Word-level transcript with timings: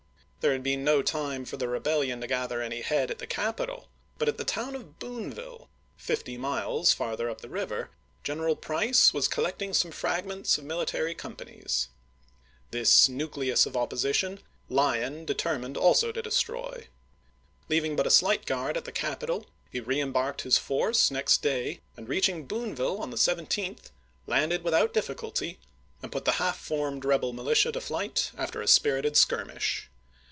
There 0.43 0.53
had 0.53 0.63
been 0.63 0.83
no 0.83 1.03
time 1.03 1.45
for 1.45 1.57
the 1.57 1.67
rebellion 1.67 2.19
to 2.21 2.25
gather 2.25 2.63
any 2.63 2.81
head 2.81 3.11
at 3.11 3.19
the 3.19 3.27
capital; 3.27 3.89
but 4.17 4.27
at 4.27 4.39
the 4.39 4.43
town 4.43 4.73
of 4.73 4.97
Boonville, 4.97 5.69
fifty 5.97 6.35
miles 6.35 6.91
farther 6.91 7.29
up 7.29 7.41
the 7.41 7.47
river, 7.47 7.91
General 8.23 8.55
Price 8.55 9.13
was 9.13 9.27
collecting 9.27 9.71
some 9.71 9.91
fragments 9.91 10.57
of 10.57 10.63
military 10.63 11.13
companies. 11.13 11.89
This 12.71 13.07
nucleus 13.07 13.67
of 13.67 13.77
opposition 13.77 14.39
Lyon 14.67 15.25
de 15.25 15.35
termined 15.35 15.77
also 15.77 16.11
to 16.11 16.23
destroy. 16.23 16.87
Leaving 17.69 17.95
but 17.95 18.07
a 18.07 18.09
slight 18.09 18.47
guard 18.47 18.77
at 18.77 18.85
the 18.85 18.91
capital, 18.91 19.45
he 19.69 19.79
reembarked 19.79 20.41
his 20.41 20.57
force 20.57 21.11
next 21.11 21.43
day, 21.43 21.81
and 21.95 22.09
reaching 22.09 22.47
Boonville 22.47 22.97
on 22.97 23.11
the 23.11 23.15
17th 23.17 23.91
landed 24.25 24.63
without 24.63 24.91
difficulty, 24.91 25.59
and 26.01 26.11
put 26.11 26.25
the 26.25 26.31
half 26.43 26.57
formed 26.57 27.05
rebel 27.05 27.31
militia 27.31 27.71
to 27.71 27.79
flight 27.79 28.31
after 28.39 28.59
a 28.63 28.67
spirited 28.67 29.15
skirmish. 29.15 29.87